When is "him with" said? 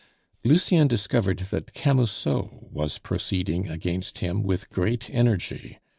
4.17-4.71